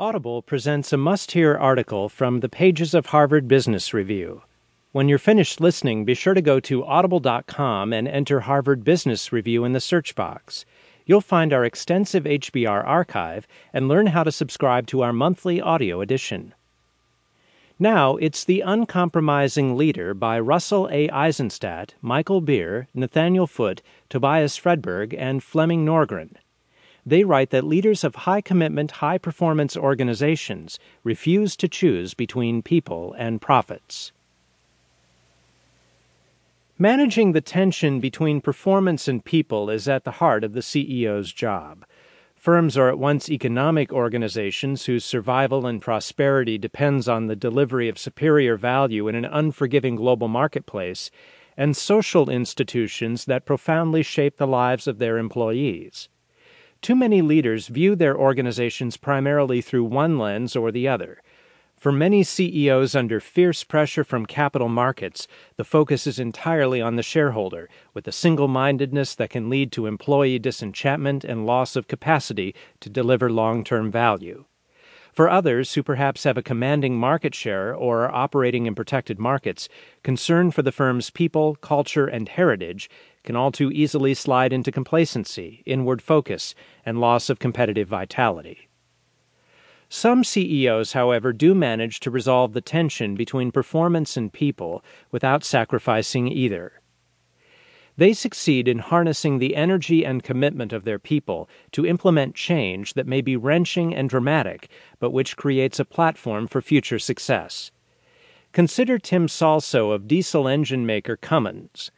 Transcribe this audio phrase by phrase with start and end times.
[0.00, 4.40] Audible presents a must hear article from the pages of Harvard Business Review.
[4.92, 9.62] When you're finished listening, be sure to go to audible.com and enter Harvard Business Review
[9.62, 10.64] in the search box.
[11.04, 16.00] You'll find our extensive HBR archive and learn how to subscribe to our monthly audio
[16.00, 16.54] edition.
[17.78, 21.08] Now, it's The Uncompromising Leader by Russell A.
[21.08, 26.36] Eisenstat, Michael Beer, Nathaniel Foote, Tobias Fredberg, and Flemming Norrgren.
[27.04, 33.14] They write that leaders of high commitment, high performance organizations refuse to choose between people
[33.18, 34.12] and profits.
[36.78, 41.84] Managing the tension between performance and people is at the heart of the CEO's job.
[42.34, 47.98] Firms are at once economic organizations whose survival and prosperity depends on the delivery of
[47.98, 51.10] superior value in an unforgiving global marketplace,
[51.54, 56.08] and social institutions that profoundly shape the lives of their employees.
[56.82, 61.20] Too many leaders view their organizations primarily through one lens or the other.
[61.76, 67.02] For many CEOs under fierce pressure from capital markets, the focus is entirely on the
[67.02, 72.54] shareholder, with a single mindedness that can lead to employee disenchantment and loss of capacity
[72.80, 74.46] to deliver long term value.
[75.12, 79.68] For others who perhaps have a commanding market share or are operating in protected markets,
[80.02, 82.88] concern for the firm's people, culture, and heritage
[83.24, 86.54] can all too easily slide into complacency, inward focus,
[86.84, 88.68] and loss of competitive vitality.
[89.88, 96.28] Some CEOs, however, do manage to resolve the tension between performance and people without sacrificing
[96.28, 96.80] either.
[97.96, 103.06] They succeed in harnessing the energy and commitment of their people to implement change that
[103.06, 107.72] may be wrenching and dramatic, but which creates a platform for future success.
[108.52, 111.90] Consider Tim Solso of diesel engine maker Cummins.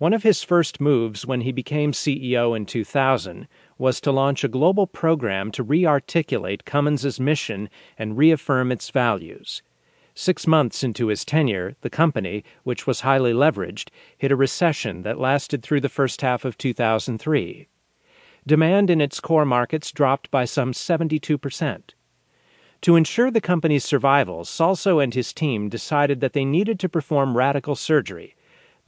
[0.00, 4.48] One of his first moves when he became CEO in 2000 was to launch a
[4.48, 9.60] global program to re-articulate Cummins's mission and reaffirm its values.
[10.14, 15.20] Six months into his tenure, the company, which was highly leveraged, hit a recession that
[15.20, 17.68] lasted through the first half of 2003.
[18.46, 21.82] Demand in its core markets dropped by some 72%.
[22.80, 27.36] To ensure the company's survival, Solso and his team decided that they needed to perform
[27.36, 28.34] radical surgery.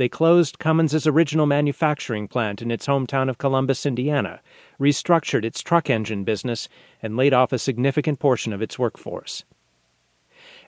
[0.02, 4.40] They closed Cummins's original manufacturing plant in its hometown of Columbus, Indiana,
[4.80, 6.68] restructured its truck engine business,
[7.00, 9.44] and laid off a significant portion of its workforce.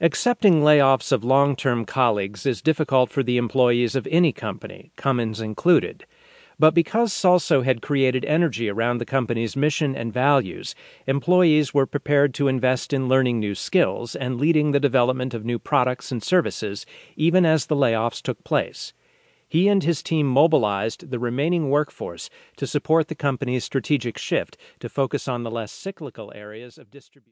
[0.01, 5.41] Accepting layoffs of long term colleagues is difficult for the employees of any company, Cummins
[5.41, 6.07] included.
[6.57, 10.77] But because Solso had created energy around the company's mission and values,
[11.09, 15.59] employees were prepared to invest in learning new skills and leading the development of new
[15.59, 18.93] products and services, even as the layoffs took place.
[19.55, 24.89] He and his team mobilized the remaining workforce to support the company's strategic shift to
[24.89, 27.23] focus on the less cyclical areas of distribution.